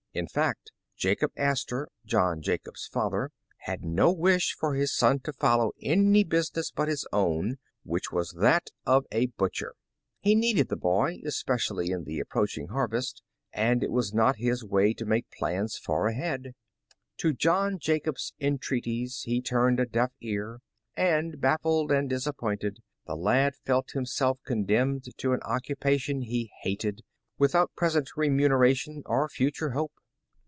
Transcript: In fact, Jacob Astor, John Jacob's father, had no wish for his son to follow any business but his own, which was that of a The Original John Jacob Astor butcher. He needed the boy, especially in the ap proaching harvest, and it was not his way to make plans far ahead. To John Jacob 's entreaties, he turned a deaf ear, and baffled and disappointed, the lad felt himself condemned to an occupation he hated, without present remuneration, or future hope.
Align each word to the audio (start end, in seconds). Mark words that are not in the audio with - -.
In 0.13 0.27
fact, 0.27 0.73
Jacob 0.97 1.31
Astor, 1.37 1.87
John 2.05 2.41
Jacob's 2.41 2.85
father, 2.85 3.31
had 3.59 3.85
no 3.85 4.11
wish 4.11 4.57
for 4.59 4.73
his 4.75 4.93
son 4.93 5.21
to 5.21 5.31
follow 5.31 5.71
any 5.81 6.25
business 6.25 6.69
but 6.69 6.89
his 6.89 7.07
own, 7.13 7.59
which 7.85 8.11
was 8.11 8.33
that 8.37 8.71
of 8.85 9.05
a 9.05 9.07
The 9.07 9.07
Original 9.07 9.07
John 9.07 9.07
Jacob 9.07 9.31
Astor 9.31 9.35
butcher. 9.37 9.73
He 10.19 10.35
needed 10.35 10.67
the 10.67 10.75
boy, 10.75 11.19
especially 11.25 11.91
in 11.91 12.03
the 12.03 12.19
ap 12.19 12.27
proaching 12.27 12.67
harvest, 12.71 13.23
and 13.53 13.81
it 13.81 13.89
was 13.89 14.13
not 14.13 14.35
his 14.35 14.65
way 14.65 14.93
to 14.95 15.05
make 15.05 15.31
plans 15.31 15.77
far 15.77 16.07
ahead. 16.07 16.55
To 17.19 17.31
John 17.31 17.79
Jacob 17.79 18.19
's 18.19 18.33
entreaties, 18.41 19.21
he 19.23 19.39
turned 19.41 19.79
a 19.79 19.85
deaf 19.85 20.11
ear, 20.19 20.59
and 20.97 21.39
baffled 21.39 21.89
and 21.89 22.09
disappointed, 22.09 22.79
the 23.07 23.15
lad 23.15 23.55
felt 23.55 23.91
himself 23.91 24.39
condemned 24.45 25.07
to 25.19 25.31
an 25.31 25.39
occupation 25.43 26.19
he 26.23 26.51
hated, 26.63 26.99
without 27.37 27.73
present 27.77 28.09
remuneration, 28.17 29.03
or 29.05 29.29
future 29.29 29.69
hope. 29.69 29.93